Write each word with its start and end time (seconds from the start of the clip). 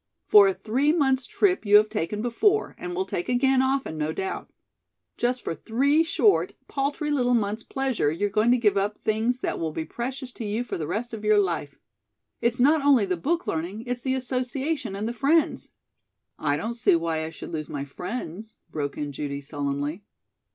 For 0.25 0.47
a 0.47 0.53
three 0.55 0.91
months' 0.91 1.27
trip 1.27 1.63
you 1.63 1.75
have 1.75 1.87
taken 1.87 2.23
before, 2.23 2.73
and 2.79 2.95
will 2.95 3.05
take 3.05 3.29
again 3.29 3.61
often, 3.61 3.99
no 3.99 4.11
doubt. 4.13 4.51
Just 5.15 5.43
for 5.43 5.53
three 5.53 6.01
short, 6.03 6.53
paltry 6.67 7.11
little 7.11 7.35
months' 7.35 7.61
pleasure, 7.61 8.09
you're 8.09 8.31
going 8.31 8.49
to 8.49 8.57
give 8.57 8.77
up 8.77 8.97
things 8.97 9.41
that 9.41 9.59
will 9.59 9.69
be 9.71 9.85
precious 9.85 10.31
to 10.31 10.43
you 10.43 10.63
for 10.63 10.75
the 10.75 10.87
rest 10.87 11.13
of 11.13 11.23
your 11.23 11.37
life. 11.37 11.77
It's 12.41 12.59
not 12.59 12.81
only 12.81 13.05
the 13.05 13.15
book 13.15 13.45
learning, 13.45 13.83
it's 13.85 14.01
the 14.01 14.15
associations 14.15 14.97
and 14.97 15.07
the 15.07 15.13
friends" 15.13 15.69
"I 16.49 16.57
don't 16.57 16.73
see 16.73 16.95
why 16.95 17.23
I 17.23 17.29
should 17.29 17.51
lose 17.51 17.69
my 17.69 17.85
friends," 17.85 18.55
broke 18.71 18.97
in 18.97 19.11
Judy 19.11 19.39
sullenly. 19.39 20.03